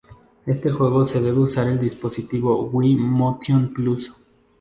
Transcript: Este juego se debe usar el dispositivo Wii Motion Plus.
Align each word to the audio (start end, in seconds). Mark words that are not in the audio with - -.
Este 0.47 0.71
juego 0.71 1.05
se 1.05 1.21
debe 1.21 1.41
usar 1.41 1.67
el 1.67 1.79
dispositivo 1.79 2.59
Wii 2.73 2.95
Motion 2.95 3.71
Plus. 3.71 4.11